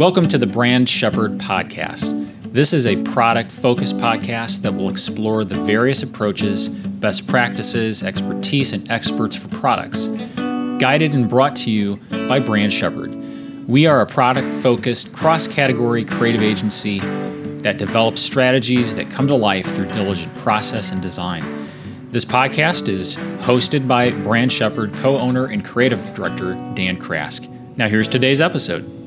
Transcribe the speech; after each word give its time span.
Welcome 0.00 0.24
to 0.28 0.38
the 0.38 0.46
Brand 0.46 0.88
Shepherd 0.88 1.32
Podcast. 1.32 2.26
This 2.54 2.72
is 2.72 2.86
a 2.86 2.96
product 3.12 3.52
focused 3.52 3.98
podcast 3.98 4.62
that 4.62 4.72
will 4.72 4.88
explore 4.88 5.44
the 5.44 5.62
various 5.64 6.02
approaches, 6.02 6.70
best 6.70 7.28
practices, 7.28 8.02
expertise, 8.02 8.72
and 8.72 8.90
experts 8.90 9.36
for 9.36 9.48
products, 9.48 10.06
guided 10.78 11.12
and 11.12 11.28
brought 11.28 11.54
to 11.56 11.70
you 11.70 12.00
by 12.30 12.40
Brand 12.40 12.72
Shepherd. 12.72 13.14
We 13.68 13.86
are 13.86 14.00
a 14.00 14.06
product 14.06 14.48
focused, 14.62 15.14
cross 15.14 15.46
category 15.46 16.06
creative 16.06 16.40
agency 16.40 17.00
that 17.60 17.76
develops 17.76 18.22
strategies 18.22 18.94
that 18.94 19.10
come 19.10 19.28
to 19.28 19.36
life 19.36 19.66
through 19.66 19.88
diligent 19.88 20.34
process 20.36 20.92
and 20.92 21.02
design. 21.02 21.42
This 22.10 22.24
podcast 22.24 22.88
is 22.88 23.18
hosted 23.42 23.86
by 23.86 24.12
Brand 24.22 24.50
Shepherd 24.50 24.94
co 24.94 25.18
owner 25.18 25.44
and 25.44 25.62
creative 25.62 26.14
director 26.14 26.54
Dan 26.72 26.96
Krask. 26.96 27.50
Now, 27.76 27.90
here's 27.90 28.08
today's 28.08 28.40
episode. 28.40 28.99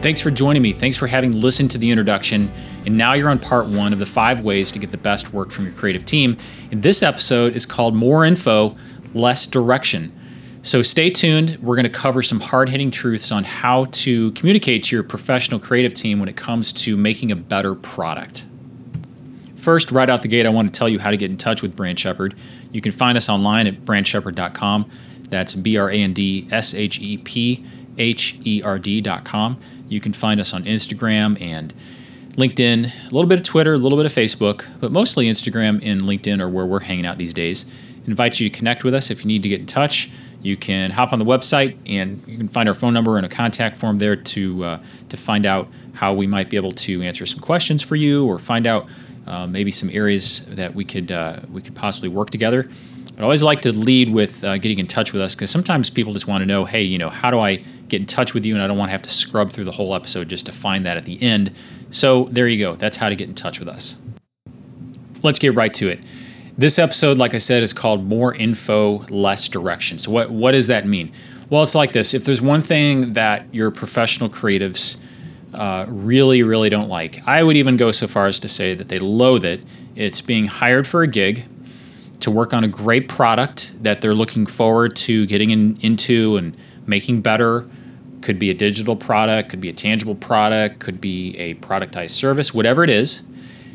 Thanks 0.00 0.20
for 0.20 0.30
joining 0.30 0.62
me. 0.62 0.72
Thanks 0.72 0.96
for 0.96 1.08
having 1.08 1.32
listened 1.40 1.72
to 1.72 1.78
the 1.78 1.90
introduction. 1.90 2.48
And 2.86 2.96
now 2.96 3.14
you're 3.14 3.28
on 3.28 3.40
part 3.40 3.66
one 3.66 3.92
of 3.92 3.98
the 3.98 4.06
five 4.06 4.44
ways 4.44 4.70
to 4.70 4.78
get 4.78 4.92
the 4.92 4.96
best 4.96 5.32
work 5.32 5.50
from 5.50 5.64
your 5.64 5.74
creative 5.74 6.04
team. 6.04 6.36
And 6.70 6.80
this 6.84 7.02
episode 7.02 7.56
is 7.56 7.66
called 7.66 7.96
More 7.96 8.24
Info, 8.24 8.76
Less 9.12 9.44
Direction. 9.48 10.12
So 10.62 10.82
stay 10.82 11.10
tuned. 11.10 11.58
We're 11.60 11.74
going 11.74 11.82
to 11.84 11.90
cover 11.90 12.22
some 12.22 12.38
hard 12.38 12.68
hitting 12.68 12.92
truths 12.92 13.32
on 13.32 13.42
how 13.42 13.86
to 13.86 14.30
communicate 14.32 14.84
to 14.84 14.94
your 14.96 15.02
professional 15.02 15.58
creative 15.58 15.94
team 15.94 16.20
when 16.20 16.28
it 16.28 16.36
comes 16.36 16.72
to 16.74 16.96
making 16.96 17.32
a 17.32 17.36
better 17.36 17.74
product. 17.74 18.46
First, 19.56 19.90
right 19.90 20.08
out 20.08 20.22
the 20.22 20.28
gate, 20.28 20.46
I 20.46 20.50
want 20.50 20.72
to 20.72 20.78
tell 20.78 20.88
you 20.88 21.00
how 21.00 21.10
to 21.10 21.16
get 21.16 21.32
in 21.32 21.36
touch 21.36 21.60
with 21.60 21.74
Brand 21.74 21.98
Shepherd. 21.98 22.36
You 22.70 22.80
can 22.80 22.92
find 22.92 23.18
us 23.18 23.28
online 23.28 23.66
at 23.66 23.84
brandshepherd.com. 23.84 24.88
That's 25.28 25.54
B 25.54 25.76
R 25.76 25.90
A 25.90 25.94
N 25.94 26.12
D 26.12 26.46
S 26.52 26.72
H 26.72 27.00
E 27.00 27.18
P 27.18 27.64
H 27.98 28.38
E 28.44 28.62
R 28.62 28.78
D.com. 28.78 29.58
You 29.88 30.00
can 30.00 30.12
find 30.12 30.40
us 30.40 30.52
on 30.52 30.64
Instagram 30.64 31.40
and 31.40 31.72
LinkedIn, 32.36 32.84
a 32.84 33.14
little 33.14 33.26
bit 33.26 33.40
of 33.40 33.44
Twitter, 33.44 33.74
a 33.74 33.78
little 33.78 33.98
bit 33.98 34.06
of 34.06 34.12
Facebook, 34.12 34.64
but 34.80 34.92
mostly 34.92 35.26
Instagram 35.26 35.80
and 35.82 36.02
LinkedIn 36.02 36.40
are 36.40 36.48
where 36.48 36.66
we're 36.66 36.80
hanging 36.80 37.04
out 37.04 37.18
these 37.18 37.32
days. 37.32 37.70
invite 38.06 38.38
you 38.38 38.48
to 38.48 38.56
connect 38.56 38.84
with 38.84 38.94
us 38.94 39.10
if 39.10 39.24
you 39.24 39.28
need 39.28 39.42
to 39.42 39.48
get 39.48 39.60
in 39.60 39.66
touch. 39.66 40.10
You 40.40 40.56
can 40.56 40.90
hop 40.92 41.12
on 41.12 41.18
the 41.18 41.24
website 41.24 41.76
and 41.86 42.22
you 42.26 42.36
can 42.36 42.48
find 42.48 42.68
our 42.68 42.74
phone 42.74 42.94
number 42.94 43.16
and 43.16 43.26
a 43.26 43.28
contact 43.28 43.76
form 43.76 43.98
there 43.98 44.14
to 44.14 44.64
uh, 44.64 44.82
to 45.08 45.16
find 45.16 45.44
out 45.44 45.68
how 45.94 46.14
we 46.14 46.28
might 46.28 46.48
be 46.48 46.56
able 46.56 46.70
to 46.70 47.02
answer 47.02 47.26
some 47.26 47.40
questions 47.40 47.82
for 47.82 47.96
you 47.96 48.24
or 48.24 48.38
find 48.38 48.66
out 48.66 48.86
uh, 49.26 49.46
maybe 49.48 49.72
some 49.72 49.90
areas 49.90 50.46
that 50.46 50.74
we 50.74 50.84
could 50.84 51.10
uh, 51.10 51.40
we 51.52 51.60
could 51.60 51.74
possibly 51.74 52.08
work 52.08 52.30
together. 52.30 52.68
But 53.16 53.20
I 53.20 53.22
always 53.24 53.42
like 53.42 53.62
to 53.62 53.72
lead 53.72 54.10
with 54.10 54.44
uh, 54.44 54.58
getting 54.58 54.78
in 54.78 54.86
touch 54.86 55.12
with 55.12 55.20
us 55.20 55.34
because 55.34 55.50
sometimes 55.50 55.90
people 55.90 56.12
just 56.12 56.28
want 56.28 56.42
to 56.42 56.46
know, 56.46 56.64
hey, 56.64 56.82
you 56.82 56.98
know, 56.98 57.10
how 57.10 57.32
do 57.32 57.40
I 57.40 57.58
get 57.88 58.00
in 58.00 58.06
touch 58.06 58.34
with 58.34 58.44
you? 58.44 58.54
And 58.54 58.62
I 58.62 58.66
don't 58.66 58.78
want 58.78 58.88
to 58.88 58.92
have 58.92 59.02
to 59.02 59.10
scrub 59.10 59.50
through 59.50 59.64
the 59.64 59.72
whole 59.72 59.94
episode 59.94 60.28
just 60.28 60.46
to 60.46 60.52
find 60.52 60.86
that 60.86 60.96
at 60.96 61.04
the 61.04 61.22
end. 61.22 61.52
So 61.90 62.24
there 62.24 62.46
you 62.46 62.58
go. 62.58 62.76
That's 62.76 62.96
how 62.96 63.08
to 63.08 63.16
get 63.16 63.28
in 63.28 63.34
touch 63.34 63.58
with 63.58 63.68
us. 63.68 64.00
Let's 65.22 65.38
get 65.38 65.54
right 65.54 65.72
to 65.74 65.88
it. 65.88 66.04
This 66.56 66.78
episode, 66.78 67.18
like 67.18 67.34
I 67.34 67.38
said, 67.38 67.62
is 67.62 67.72
called 67.72 68.04
More 68.04 68.34
Info, 68.34 69.04
Less 69.10 69.48
Direction. 69.48 69.98
So, 69.98 70.10
what, 70.10 70.30
what 70.30 70.52
does 70.52 70.66
that 70.66 70.86
mean? 70.86 71.12
Well, 71.50 71.62
it's 71.62 71.76
like 71.76 71.92
this 71.92 72.14
if 72.14 72.24
there's 72.24 72.42
one 72.42 72.62
thing 72.62 73.12
that 73.12 73.52
your 73.54 73.70
professional 73.70 74.28
creatives 74.28 75.00
uh, 75.54 75.86
really, 75.88 76.42
really 76.42 76.68
don't 76.68 76.88
like, 76.88 77.26
I 77.26 77.42
would 77.42 77.56
even 77.56 77.76
go 77.76 77.90
so 77.90 78.06
far 78.06 78.26
as 78.26 78.40
to 78.40 78.48
say 78.48 78.74
that 78.74 78.88
they 78.88 78.98
loathe 78.98 79.44
it. 79.44 79.62
It's 79.94 80.20
being 80.20 80.46
hired 80.46 80.86
for 80.86 81.02
a 81.02 81.06
gig 81.06 81.46
to 82.20 82.30
work 82.30 82.52
on 82.52 82.64
a 82.64 82.68
great 82.68 83.08
product 83.08 83.82
that 83.82 84.00
they're 84.00 84.14
looking 84.14 84.44
forward 84.44 84.96
to 84.96 85.26
getting 85.26 85.50
in, 85.50 85.78
into 85.80 86.36
and 86.36 86.56
making 86.86 87.22
better. 87.22 87.68
Could 88.20 88.38
be 88.38 88.50
a 88.50 88.54
digital 88.54 88.96
product, 88.96 89.50
could 89.50 89.60
be 89.60 89.68
a 89.68 89.72
tangible 89.72 90.14
product, 90.14 90.80
could 90.80 91.00
be 91.00 91.36
a 91.38 91.54
productized 91.54 92.10
service, 92.10 92.52
whatever 92.52 92.82
it 92.82 92.90
is. 92.90 93.22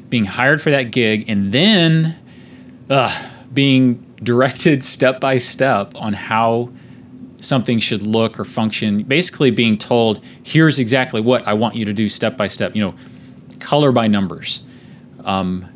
Being 0.10 0.26
hired 0.26 0.62
for 0.62 0.70
that 0.70 0.92
gig 0.92 1.30
and 1.30 1.52
then 1.52 2.18
uh, 2.90 3.32
being 3.54 4.06
directed 4.22 4.84
step 4.96 5.20
by 5.20 5.38
step 5.38 5.96
on 5.96 6.14
how 6.14 6.72
something 7.38 7.80
should 7.80 8.04
look 8.04 8.40
or 8.40 8.46
function. 8.46 9.04
Basically, 9.04 9.52
being 9.52 9.78
told, 9.78 10.24
here's 10.44 10.80
exactly 10.80 11.22
what 11.22 11.48
I 11.48 11.54
want 11.54 11.76
you 11.76 11.86
to 11.86 11.94
do 11.94 12.10
step 12.10 12.38
by 12.38 12.48
step, 12.48 12.76
you 12.76 12.84
know, 12.84 12.96
color 13.60 13.92
by 13.92 14.08
numbers. 14.08 14.66
Um, 15.26 15.70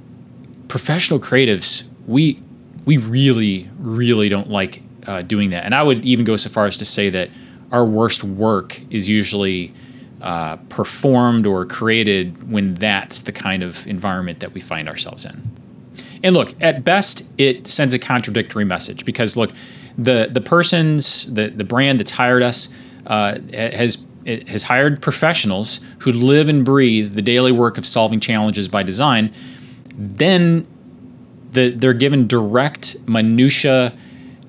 professional 0.67 1.19
creatives, 1.19 1.89
we 2.05 2.39
we 2.85 2.97
really, 2.97 3.69
really 3.77 4.29
don't 4.29 4.49
like 4.49 4.81
uh, 5.05 5.21
doing 5.21 5.49
that. 5.49 5.65
And 5.65 5.75
I 5.75 5.83
would 5.83 6.05
even 6.05 6.23
go 6.23 6.37
so 6.37 6.49
far 6.49 6.65
as 6.65 6.77
to 6.77 6.85
say 6.85 7.09
that 7.09 7.29
our 7.71 7.85
worst 7.85 8.23
work 8.23 8.81
is 8.89 9.09
usually 9.09 9.73
uh, 10.21 10.55
performed 10.69 11.45
or 11.45 11.65
created 11.65 12.51
when 12.51 12.73
that's 12.75 13.21
the 13.21 13.31
kind 13.31 13.63
of 13.63 13.85
environment 13.87 14.39
that 14.39 14.53
we 14.53 14.59
find 14.59 14.89
ourselves 14.89 15.25
in. 15.25 15.51
And 16.23 16.35
look, 16.35 16.53
at 16.61 16.83
best, 16.83 17.31
it 17.37 17.67
sends 17.67 17.93
a 17.93 17.99
contradictory 17.99 18.65
message 18.65 19.05
because 19.05 19.37
look, 19.37 19.51
the 19.97 20.29
the 20.31 20.41
person's 20.41 21.31
the 21.33 21.49
the 21.49 21.63
brand 21.63 21.99
that's 21.99 22.11
hired 22.11 22.43
us 22.43 22.73
uh, 23.05 23.39
has 23.53 24.05
has 24.25 24.63
hired 24.63 25.01
professionals 25.01 25.79
who 25.99 26.11
live 26.11 26.49
and 26.49 26.65
breathe 26.65 27.15
the 27.15 27.21
daily 27.21 27.51
work 27.51 27.77
of 27.77 27.85
solving 27.85 28.19
challenges 28.19 28.67
by 28.67 28.83
design. 28.83 29.33
Then 29.95 30.67
the, 31.51 31.69
they're 31.69 31.93
given 31.93 32.27
direct 32.27 32.97
minutia 33.07 33.93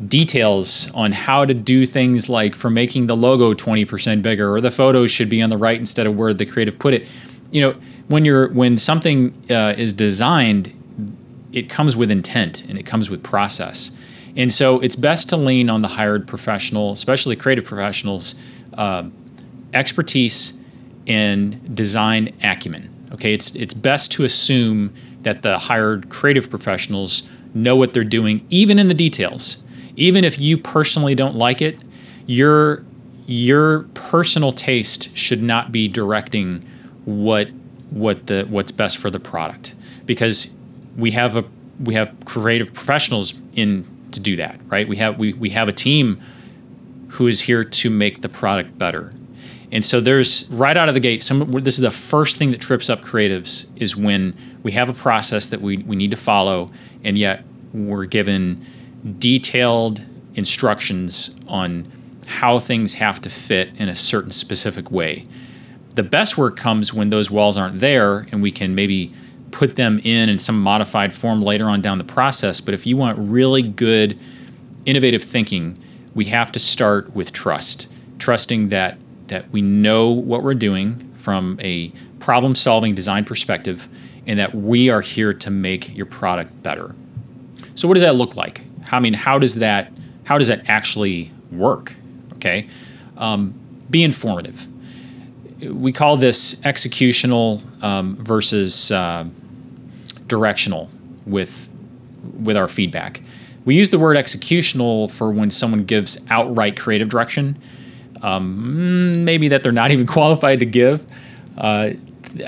details 0.06 0.92
on 0.94 1.12
how 1.12 1.44
to 1.44 1.54
do 1.54 1.84
things 1.84 2.28
like 2.28 2.54
for 2.54 2.70
making 2.70 3.06
the 3.06 3.16
logo 3.16 3.52
20% 3.52 4.22
bigger 4.22 4.54
or 4.54 4.60
the 4.60 4.70
photos 4.70 5.10
should 5.10 5.28
be 5.28 5.42
on 5.42 5.50
the 5.50 5.56
right 5.56 5.78
instead 5.78 6.06
of 6.06 6.16
where 6.16 6.32
the 6.32 6.46
creative 6.46 6.78
put 6.78 6.94
it 6.94 7.08
you 7.50 7.60
know 7.60 7.74
when 8.06 8.24
you're 8.24 8.48
when 8.52 8.78
something 8.78 9.34
uh, 9.50 9.74
is 9.76 9.92
designed 9.92 10.72
it 11.52 11.68
comes 11.68 11.96
with 11.96 12.10
intent 12.10 12.64
and 12.68 12.78
it 12.78 12.84
comes 12.84 13.10
with 13.10 13.22
process 13.22 13.90
and 14.36 14.52
so 14.52 14.80
it's 14.80 14.94
best 14.94 15.28
to 15.28 15.36
lean 15.36 15.68
on 15.68 15.82
the 15.82 15.88
hired 15.88 16.28
professional 16.28 16.92
especially 16.92 17.34
creative 17.34 17.64
professionals 17.64 18.36
uh, 18.74 19.02
expertise 19.74 20.58
and 21.08 21.74
design 21.74 22.32
acumen 22.44 22.88
okay 23.12 23.34
it's 23.34 23.54
it's 23.56 23.74
best 23.74 24.12
to 24.12 24.24
assume 24.24 24.94
that 25.22 25.42
the 25.42 25.58
hired 25.58 26.08
creative 26.08 26.48
professionals 26.48 27.28
know 27.54 27.76
what 27.76 27.92
they're 27.92 28.04
doing, 28.04 28.46
even 28.50 28.78
in 28.78 28.88
the 28.88 28.94
details. 28.94 29.62
Even 29.98 30.24
if 30.24 30.38
you 30.38 30.56
personally 30.56 31.14
don't 31.14 31.36
like 31.36 31.60
it, 31.60 31.78
your 32.26 32.84
your 33.26 33.80
personal 33.94 34.52
taste 34.52 35.14
should 35.16 35.42
not 35.42 35.72
be 35.72 35.88
directing 35.88 36.66
what 37.04 37.48
what 37.90 38.26
the 38.26 38.44
what's 38.44 38.70
best 38.70 38.96
for 38.96 39.10
the 39.10 39.20
product 39.20 39.74
because 40.06 40.54
we 40.96 41.10
have 41.10 41.36
a 41.36 41.44
we 41.80 41.94
have 41.94 42.14
creative 42.24 42.72
professionals 42.72 43.34
in 43.54 43.84
to 44.12 44.20
do 44.20 44.36
that 44.36 44.58
right? 44.68 44.86
We 44.88 44.96
have 44.96 45.18
we, 45.18 45.32
we 45.32 45.50
have 45.50 45.68
a 45.68 45.72
team 45.72 46.20
who 47.08 47.26
is 47.26 47.40
here 47.40 47.64
to 47.64 47.90
make 47.90 48.20
the 48.20 48.28
product 48.28 48.78
better. 48.78 49.12
And 49.70 49.84
so 49.84 50.00
there's 50.00 50.48
right 50.50 50.76
out 50.76 50.88
of 50.88 50.94
the 50.94 51.00
gate, 51.00 51.22
some 51.22 51.50
this 51.50 51.74
is 51.74 51.80
the 51.80 51.90
first 51.90 52.38
thing 52.38 52.52
that 52.52 52.60
trips 52.60 52.88
up 52.88 53.02
creatives 53.02 53.70
is 53.76 53.96
when 53.96 54.34
we 54.62 54.72
have 54.72 54.88
a 54.88 54.94
process 54.94 55.48
that 55.48 55.60
we, 55.60 55.78
we 55.78 55.96
need 55.96 56.10
to 56.10 56.16
follow, 56.16 56.70
and 57.04 57.18
yet 57.18 57.44
we're 57.74 58.06
given 58.06 58.64
detailed 59.18 60.04
instructions 60.34 61.36
on 61.48 61.90
how 62.26 62.58
things 62.58 62.94
have 62.94 63.20
to 63.22 63.30
fit 63.30 63.70
in 63.76 63.88
a 63.88 63.94
certain 63.94 64.30
specific 64.30 64.90
way. 64.90 65.26
The 65.94 66.02
best 66.02 66.36
work 66.38 66.56
comes 66.56 66.92
when 66.92 67.10
those 67.10 67.30
walls 67.30 67.56
aren't 67.56 67.80
there 67.80 68.26
and 68.30 68.42
we 68.42 68.50
can 68.50 68.74
maybe 68.74 69.12
put 69.50 69.76
them 69.76 69.98
in 70.04 70.28
in 70.28 70.38
some 70.38 70.60
modified 70.60 71.12
form 71.12 71.42
later 71.42 71.68
on 71.68 71.80
down 71.80 71.98
the 71.98 72.04
process. 72.04 72.60
But 72.60 72.74
if 72.74 72.86
you 72.86 72.96
want 72.96 73.18
really 73.18 73.62
good, 73.62 74.18
innovative 74.84 75.24
thinking, 75.24 75.78
we 76.14 76.26
have 76.26 76.52
to 76.52 76.58
start 76.58 77.14
with 77.14 77.32
trust. 77.32 77.92
Trusting 78.18 78.68
that 78.68 78.98
that 79.28 79.50
we 79.50 79.60
know 79.60 80.10
what 80.10 80.42
we're 80.42 80.54
doing 80.54 81.12
from 81.14 81.58
a 81.60 81.92
problem 82.18 82.54
solving 82.54 82.94
design 82.94 83.24
perspective 83.24 83.88
and 84.26 84.38
that 84.38 84.54
we 84.54 84.90
are 84.90 85.00
here 85.00 85.32
to 85.32 85.50
make 85.50 85.96
your 85.96 86.06
product 86.06 86.62
better. 86.62 86.94
So 87.74 87.86
what 87.86 87.94
does 87.94 88.02
that 88.02 88.14
look 88.14 88.36
like? 88.36 88.62
I 88.90 89.00
mean, 89.00 89.14
how 89.14 89.38
does 89.38 89.56
that 89.56 89.92
how 90.24 90.38
does 90.38 90.48
that 90.48 90.68
actually 90.68 91.30
work? 91.50 91.94
Okay, 92.34 92.68
um, 93.16 93.54
be 93.90 94.02
informative. 94.02 94.66
We 95.60 95.92
call 95.92 96.16
this 96.16 96.56
executional 96.60 97.62
um, 97.82 98.16
versus 98.16 98.92
uh, 98.92 99.26
directional 100.26 100.88
with 101.26 101.68
with 102.40 102.56
our 102.56 102.68
feedback. 102.68 103.22
We 103.64 103.74
use 103.74 103.90
the 103.90 103.98
word 103.98 104.16
executional 104.16 105.10
for 105.10 105.30
when 105.30 105.50
someone 105.50 105.84
gives 105.84 106.24
outright 106.30 106.78
creative 106.78 107.08
direction 107.08 107.58
um, 108.22 109.24
maybe 109.24 109.48
that 109.48 109.62
they're 109.62 109.72
not 109.72 109.90
even 109.92 110.06
qualified 110.06 110.60
to 110.60 110.66
give. 110.66 111.04
Uh, 111.56 111.90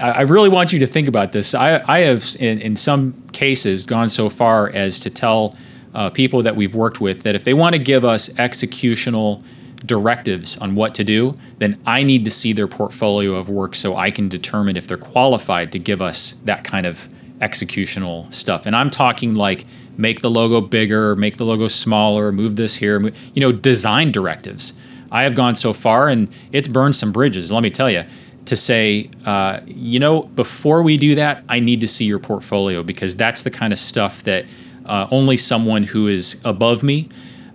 I 0.00 0.22
really 0.22 0.50
want 0.50 0.72
you 0.72 0.78
to 0.81 0.86
think 0.86 1.08
about 1.08 1.32
this. 1.32 1.54
I, 1.54 1.82
I 1.88 2.00
have, 2.00 2.25
in, 2.38 2.60
in, 2.60 2.75
some 2.75 3.14
cases, 3.32 3.86
gone 3.86 4.10
so 4.10 4.28
far 4.28 4.69
as 4.69 5.00
to 5.00 5.10
tell 5.10 5.56
uh, 5.94 6.10
people 6.10 6.42
that 6.42 6.56
we've 6.56 6.75
worked 6.75 7.00
with 7.00 7.22
that 7.22 7.34
if 7.34 7.44
they 7.44 7.54
want 7.54 7.75
to 7.75 7.78
give 7.78 8.04
us 8.04 8.28
executional 8.34 9.42
directives 9.84 10.56
on 10.58 10.75
what 10.75 10.94
to 10.94 11.04
do, 11.04 11.34
then 11.58 11.81
I 11.87 12.02
need 12.02 12.25
to 12.26 12.31
see 12.31 12.52
their 12.52 12.69
portfolio 12.69 13.34
of 13.34 13.48
work 13.48 13.75
so 13.75 13.96
I 13.96 14.10
can 14.10 14.28
determine 14.28 14.76
if 14.76 14.87
they're 14.87 14.98
qualified 14.98 15.72
to 15.72 15.78
give 15.78 16.02
us 16.02 16.32
that 16.44 16.64
kind 16.64 16.87
of 16.87 17.08
executional 17.40 18.32
stuff. 18.32 18.66
And 18.66 18.76
I'm 18.76 18.90
talking 18.90 19.34
like 19.34 19.64
make 19.96 20.20
the 20.20 20.31
logo 20.31 20.60
bigger, 20.60 21.16
make 21.16 21.38
the 21.38 21.44
logo 21.44 21.69
smaller, 21.69 22.31
move 22.32 22.56
this 22.56 22.76
here, 22.76 23.00
you 23.34 23.40
know, 23.40 23.52
design 23.52 24.12
directives. 24.12 24.78
I 25.10 25.25
have 25.25 25.34
gone 25.34 25.54
so 25.54 25.72
far 25.72 26.08
and 26.08 26.28
it's 26.52 26.69
burned 26.69 26.96
some 26.96 27.12
bridges, 27.12 27.50
let 27.50 27.62
me 27.62 27.70
tell 27.70 27.90
you, 27.90 28.04
to 28.46 28.56
say, 28.56 29.10
uh, 29.26 29.60
you 29.66 29.98
know, 29.98 30.22
before 30.22 30.82
we 30.82 30.96
do 30.96 31.14
that, 31.16 31.44
I 31.48 31.60
need 31.60 31.81
to 31.81 31.88
see 31.88 32.04
your 32.04 32.19
portfolio 32.19 32.82
because 32.82 33.16
that's 33.16 33.43
the 33.43 33.50
kind 33.50 33.72
of 33.72 33.78
stuff 33.78 34.22
that 34.25 34.46
uh, 34.87 35.06
only 35.11 35.37
someone 35.37 35.85
who 35.85 36.09
is 36.09 36.41
above 36.44 36.82
me 36.82 37.09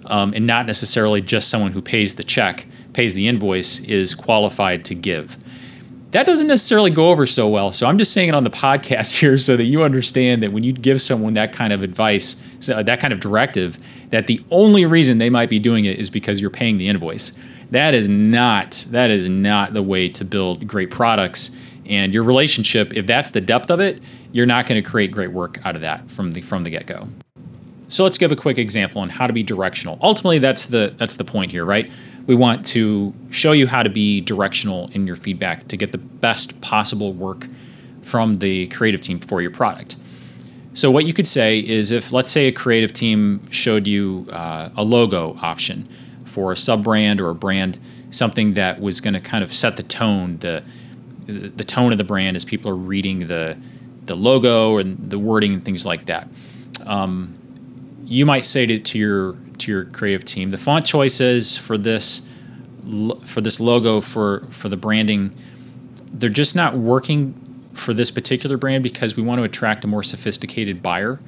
um, 0.06 0.34
and 0.34 0.46
not 0.46 0.66
necessarily 0.66 1.22
just 1.22 1.50
someone 1.50 1.72
who 1.72 1.82
pays 1.82 2.16
the 2.16 2.24
check, 2.24 2.66
pays 2.94 3.16
the 3.16 3.28
invoice, 3.28 3.80
is 3.82 4.14
qualified 4.14 4.86
to 4.86 4.96
give. 4.96 5.38
That 6.12 6.26
doesn't 6.26 6.48
necessarily 6.48 6.92
go 6.92 7.12
over 7.12 7.26
so 7.26 7.50
well. 7.50 7.74
So 7.74 7.88
I'm 7.88 7.98
just 7.98 8.14
saying 8.14 8.30
it 8.30 8.36
on 8.36 8.46
the 8.46 8.50
podcast 8.50 9.16
here 9.20 9.38
so 9.38 9.58
that 9.58 9.66
you 9.66 9.84
understand 9.84 10.44
that 10.44 10.54
when 10.54 10.64
you 10.64 10.72
give 10.72 11.02
someone 11.02 11.34
that 11.34 11.52
kind 11.52 11.74
of 11.74 11.84
advice, 11.84 12.42
that 12.68 13.00
kind 13.00 13.12
of 13.12 13.20
directive, 13.20 13.78
that 14.12 14.28
the 14.28 14.42
only 14.50 14.86
reason 14.86 15.18
they 15.18 15.30
might 15.30 15.50
be 15.50 15.60
doing 15.60 15.86
it 15.86 16.00
is 16.00 16.10
because 16.10 16.40
you're 16.40 16.50
paying 16.50 16.78
the 16.78 16.88
invoice. 16.88 17.38
That 17.72 17.94
is 17.94 18.08
not 18.08 18.86
that 18.92 19.10
is 19.10 19.28
not 19.28 19.74
the 19.74 19.84
way 19.84 20.08
to 20.10 20.24
build 20.24 20.68
great 20.68 20.92
products. 20.92 21.56
And 21.88 22.14
your 22.14 22.24
relationship, 22.24 22.94
if 22.94 23.06
that's 23.06 23.32
the 23.32 23.42
depth 23.42 23.70
of 23.70 23.80
it, 23.80 24.02
you're 24.36 24.46
not 24.46 24.68
going 24.68 24.84
to 24.84 24.88
create 24.88 25.12
great 25.12 25.32
work 25.32 25.66
out 25.66 25.76
of 25.78 25.82
that 25.82 26.12
from 26.12 26.32
the 26.32 26.42
from 26.42 26.66
the 26.66 26.70
get-go. 26.70 27.06
So 27.88 28.04
let's 28.04 28.18
give 28.18 28.34
a 28.34 28.36
quick 28.36 28.58
example 28.58 29.02
on 29.02 29.08
how 29.08 29.28
to 29.28 29.34
be 29.34 29.44
directional. 29.44 29.98
Ultimately, 30.02 30.40
that's 30.40 30.66
the 30.66 30.94
that's 30.98 31.16
the 31.16 31.24
point 31.24 31.52
here, 31.52 31.64
right? 31.64 31.90
We 32.28 32.36
want 32.36 32.66
to 32.68 33.14
show 33.30 33.54
you 33.54 33.66
how 33.66 33.82
to 33.82 33.90
be 33.90 34.20
directional 34.20 34.90
in 34.92 35.08
your 35.08 35.16
feedback 35.16 35.70
to 35.70 35.78
get 35.78 35.94
the 35.94 36.00
best 36.00 36.60
possible 36.60 37.14
work 37.14 37.48
from 38.02 38.40
the 38.40 38.68
creative 38.68 39.00
team 39.00 39.20
for 39.20 39.42
your 39.42 39.52
product. 39.52 39.96
So 40.74 40.92
what 40.92 41.06
you 41.06 41.14
could 41.14 41.28
say 41.28 41.60
is 41.60 41.92
if 41.92 42.12
let's 42.12 42.30
say 42.30 42.48
a 42.48 42.52
creative 42.52 42.92
team 42.92 43.50
showed 43.52 43.88
you 43.88 44.28
uh, 44.34 44.70
a 44.76 44.84
logo 44.84 45.38
option 45.42 45.88
for 46.26 46.52
a 46.52 46.58
sub 46.58 46.84
brand 46.84 47.22
or 47.22 47.30
a 47.30 47.36
brand, 47.36 47.80
something 48.10 48.56
that 48.56 48.82
was 48.82 49.00
going 49.00 49.14
to 49.14 49.22
kind 49.22 49.46
of 49.46 49.54
set 49.54 49.78
the 49.78 49.84
tone, 49.84 50.40
the 50.40 50.62
the 51.26 51.64
tone 51.64 51.94
of 51.94 51.98
the 51.98 52.04
brand 52.04 52.36
as 52.36 52.44
people 52.44 52.70
are 52.70 52.76
reading 52.76 53.28
the 53.28 53.58
the 54.06 54.16
logo 54.16 54.78
and 54.78 55.10
the 55.10 55.20
wording 55.20 55.54
and 55.54 55.64
things 55.66 55.86
like 55.86 56.06
that. 56.06 56.28
Um, 56.86 57.36
you 58.06 58.26
might 58.26 58.46
say 58.46 58.66
to, 58.66 58.80
to 58.80 59.00
your 59.00 59.36
to 59.58 59.72
your 59.72 59.86
creative 59.86 60.26
team, 60.26 60.50
the 60.50 60.58
font 60.58 60.86
choices 60.86 61.58
for 61.58 61.78
this 61.78 62.28
for 63.24 63.42
this 63.42 63.60
logo 63.60 64.02
for 64.02 64.42
for 64.50 64.70
the 64.70 64.78
branding, 64.78 65.34
they're 66.12 66.30
just 66.30 66.56
not 66.56 66.76
working 66.76 67.42
for 67.74 67.94
this 67.94 68.12
particular 68.12 68.58
brand 68.58 68.84
because 68.84 69.18
we 69.18 69.24
want 69.24 69.40
to 69.40 69.44
attract 69.44 69.84
a 69.84 69.88
more 69.88 70.04
sophisticated 70.04 70.82
buyer. 70.82 71.20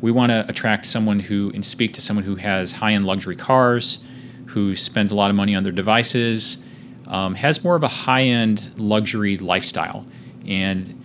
We 0.00 0.12
want 0.12 0.30
to 0.30 0.46
attract 0.48 0.86
someone 0.86 1.20
who 1.20 1.50
and 1.54 1.64
speak 1.64 1.94
to 1.94 2.00
someone 2.00 2.24
who 2.24 2.36
has 2.36 2.72
high 2.72 2.92
end 2.92 3.04
luxury 3.04 3.36
cars, 3.36 4.04
who 4.46 4.76
spends 4.76 5.10
a 5.10 5.14
lot 5.14 5.30
of 5.30 5.36
money 5.36 5.54
on 5.54 5.62
their 5.62 5.72
devices, 5.72 6.62
um, 7.08 7.34
has 7.34 7.64
more 7.64 7.76
of 7.76 7.82
a 7.82 7.88
high 7.88 8.22
end 8.22 8.70
luxury 8.76 9.38
lifestyle, 9.38 10.04
and 10.46 11.02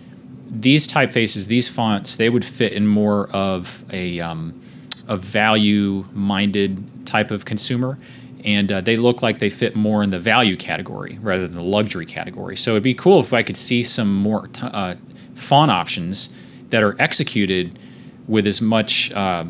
these 0.52 0.86
typefaces, 0.86 1.48
these 1.48 1.68
fonts, 1.68 2.16
they 2.16 2.28
would 2.28 2.44
fit 2.44 2.72
in 2.72 2.86
more 2.86 3.30
of 3.30 3.84
a 3.90 4.20
um, 4.20 4.60
a 5.08 5.16
value 5.16 6.04
minded 6.12 7.06
type 7.06 7.30
of 7.30 7.44
consumer. 7.44 7.98
And 8.44 8.72
uh, 8.72 8.80
they 8.80 8.96
look 8.96 9.22
like 9.22 9.38
they 9.38 9.50
fit 9.50 9.76
more 9.76 10.02
in 10.02 10.10
the 10.10 10.18
value 10.18 10.56
category 10.56 11.18
rather 11.22 11.46
than 11.46 11.56
the 11.56 11.68
luxury 11.68 12.06
category. 12.06 12.56
So 12.56 12.72
it'd 12.72 12.82
be 12.82 12.94
cool 12.94 13.20
if 13.20 13.32
I 13.32 13.42
could 13.42 13.56
see 13.56 13.84
some 13.84 14.12
more 14.12 14.48
t- 14.48 14.66
uh, 14.66 14.96
font 15.34 15.70
options 15.70 16.34
that 16.70 16.82
are 16.82 16.96
executed 17.00 17.78
with 18.26 18.46
as 18.46 18.60
much 18.60 19.12
uh, 19.12 19.44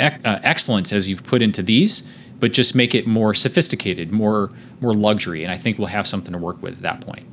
ec- 0.00 0.20
excellence 0.24 0.94
as 0.94 1.08
you've 1.08 1.24
put 1.24 1.42
into 1.42 1.62
these, 1.62 2.08
but 2.40 2.54
just 2.54 2.74
make 2.74 2.94
it 2.94 3.06
more 3.06 3.34
sophisticated, 3.34 4.10
more 4.10 4.50
more 4.80 4.94
luxury. 4.94 5.44
And 5.44 5.52
I 5.52 5.56
think 5.56 5.78
we'll 5.78 5.88
have 5.88 6.06
something 6.06 6.32
to 6.32 6.38
work 6.38 6.62
with 6.62 6.76
at 6.76 6.82
that 6.82 7.00
point. 7.00 7.26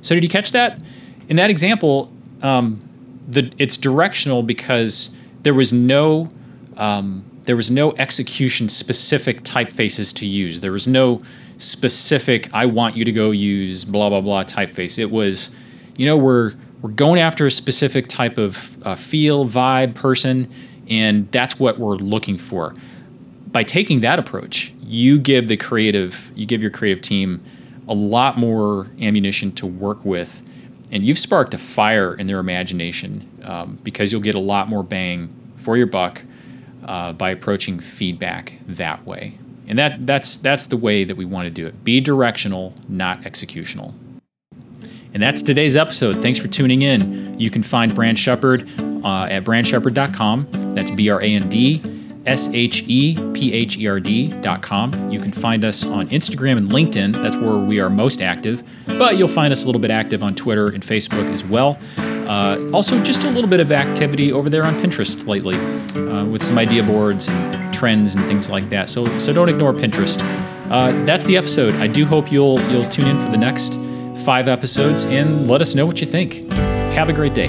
So 0.00 0.14
did 0.14 0.24
you 0.24 0.30
catch 0.30 0.52
that? 0.52 0.80
In 1.28 1.36
that 1.36 1.50
example, 1.50 2.12
um, 2.42 2.86
the 3.26 3.50
it's 3.58 3.76
directional 3.76 4.42
because 4.42 5.16
there 5.42 5.54
was 5.54 5.72
no 5.72 6.30
um, 6.76 7.24
there 7.44 7.56
was 7.56 7.70
no 7.70 7.92
execution 7.92 8.68
specific 8.68 9.42
typefaces 9.42 10.14
to 10.16 10.26
use. 10.26 10.60
There 10.60 10.72
was 10.72 10.86
no 10.86 11.22
specific 11.58 12.52
I 12.52 12.66
want 12.66 12.96
you 12.96 13.04
to 13.04 13.12
go 13.12 13.30
use 13.30 13.84
blah 13.84 14.08
blah 14.08 14.20
blah 14.20 14.44
typeface. 14.44 14.98
It 14.98 15.10
was, 15.10 15.54
you 15.96 16.06
know, 16.06 16.16
we're 16.16 16.52
we're 16.82 16.90
going 16.90 17.20
after 17.20 17.46
a 17.46 17.50
specific 17.50 18.08
type 18.08 18.36
of 18.36 18.76
uh, 18.86 18.94
feel, 18.94 19.46
vibe, 19.46 19.94
person, 19.94 20.50
and 20.88 21.30
that's 21.32 21.58
what 21.58 21.78
we're 21.78 21.96
looking 21.96 22.36
for. 22.36 22.74
By 23.46 23.62
taking 23.62 24.00
that 24.00 24.18
approach, 24.18 24.74
you 24.82 25.18
give 25.18 25.48
the 25.48 25.56
creative, 25.56 26.30
you 26.34 26.44
give 26.44 26.60
your 26.60 26.70
creative 26.70 27.00
team 27.00 27.42
a 27.88 27.94
lot 27.94 28.36
more 28.36 28.88
ammunition 29.00 29.52
to 29.52 29.66
work 29.66 30.04
with 30.04 30.42
and 30.94 31.04
you've 31.04 31.18
sparked 31.18 31.52
a 31.52 31.58
fire 31.58 32.14
in 32.14 32.28
their 32.28 32.38
imagination 32.38 33.28
um, 33.42 33.78
because 33.82 34.12
you'll 34.12 34.20
get 34.20 34.36
a 34.36 34.40
lot 34.40 34.68
more 34.68 34.84
bang 34.84 35.28
for 35.56 35.76
your 35.76 35.88
buck 35.88 36.22
uh, 36.84 37.12
by 37.12 37.30
approaching 37.30 37.80
feedback 37.80 38.60
that 38.68 39.04
way. 39.04 39.36
And 39.66 39.76
that 39.78 40.06
that's 40.06 40.36
that's 40.36 40.66
the 40.66 40.76
way 40.76 41.04
that 41.04 41.16
we 41.16 41.24
want 41.24 41.46
to 41.46 41.50
do 41.50 41.66
it. 41.66 41.84
Be 41.84 42.00
directional, 42.00 42.74
not 42.88 43.22
executional. 43.22 43.92
And 45.12 45.22
that's 45.22 45.42
today's 45.42 45.74
episode. 45.74 46.16
Thanks 46.16 46.38
for 46.38 46.48
tuning 46.48 46.82
in. 46.82 47.38
You 47.40 47.50
can 47.50 47.62
find 47.62 47.92
Brand 47.94 48.18
Shepherd 48.18 48.68
uh, 49.04 49.26
at 49.30 49.44
brandshepherd.com. 49.44 50.48
That's 50.74 50.90
B 50.90 51.10
R 51.10 51.20
A 51.20 51.24
N 51.24 51.48
D 51.48 51.82
S 52.26 52.50
H 52.52 52.84
E 52.86 53.16
P 53.32 53.52
H 53.52 53.78
E 53.78 53.88
R 53.88 53.98
D.com. 54.00 55.10
You 55.10 55.18
can 55.18 55.32
find 55.32 55.64
us 55.64 55.86
on 55.86 56.08
Instagram 56.08 56.56
and 56.58 56.70
LinkedIn. 56.70 57.14
That's 57.14 57.36
where 57.36 57.56
we 57.56 57.80
are 57.80 57.90
most 57.90 58.22
active. 58.22 58.62
But 58.98 59.18
you'll 59.18 59.28
find 59.28 59.52
us 59.52 59.64
a 59.64 59.66
little 59.66 59.80
bit 59.80 59.90
active 59.90 60.22
on 60.22 60.34
Twitter 60.34 60.66
and 60.66 60.82
Facebook 60.82 61.24
as 61.32 61.44
well. 61.44 61.78
Uh, 61.98 62.58
also, 62.72 63.02
just 63.04 63.24
a 63.24 63.30
little 63.30 63.50
bit 63.50 63.60
of 63.60 63.70
activity 63.70 64.32
over 64.32 64.48
there 64.48 64.64
on 64.66 64.74
Pinterest 64.74 65.26
lately 65.26 65.56
uh, 65.56 66.24
with 66.24 66.42
some 66.42 66.58
idea 66.58 66.82
boards 66.82 67.28
and 67.28 67.74
trends 67.74 68.14
and 68.14 68.24
things 68.24 68.50
like 68.50 68.68
that. 68.70 68.88
So, 68.88 69.04
so 69.18 69.32
don't 69.32 69.50
ignore 69.50 69.72
Pinterest. 69.72 70.20
Uh, 70.70 71.04
that's 71.04 71.26
the 71.26 71.36
episode. 71.36 71.72
I 71.74 71.86
do 71.86 72.06
hope 72.06 72.32
you'll 72.32 72.58
you'll 72.70 72.88
tune 72.88 73.06
in 73.06 73.16
for 73.22 73.30
the 73.30 73.36
next 73.36 73.78
five 74.24 74.48
episodes 74.48 75.06
and 75.06 75.48
let 75.48 75.60
us 75.60 75.74
know 75.74 75.84
what 75.84 76.00
you 76.00 76.06
think. 76.06 76.50
Have 76.94 77.08
a 77.08 77.12
great 77.12 77.34
day. 77.34 77.48